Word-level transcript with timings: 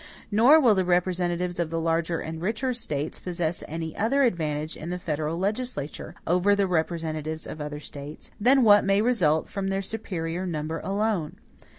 Nor 0.31 0.59
will 0.59 0.73
the 0.73 0.83
representatives 0.83 1.59
of 1.59 1.69
the 1.69 1.79
larger 1.79 2.21
and 2.21 2.41
richer 2.41 2.73
States 2.73 3.19
possess 3.19 3.63
any 3.67 3.95
other 3.95 4.23
advantage 4.23 4.75
in 4.75 4.89
the 4.89 4.97
federal 4.97 5.37
legislature, 5.37 6.15
over 6.25 6.55
the 6.55 6.65
representatives 6.65 7.45
of 7.45 7.61
other 7.61 7.79
States, 7.79 8.31
than 8.41 8.63
what 8.63 8.83
may 8.83 9.03
result 9.03 9.47
from 9.47 9.67
their 9.67 9.83
superior 9.83 10.47
number 10.47 10.79
alone. 10.79 11.35